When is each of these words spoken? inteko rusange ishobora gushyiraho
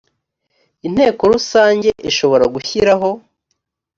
inteko 0.87 1.21
rusange 1.33 1.89
ishobora 2.09 2.45
gushyiraho 2.53 3.09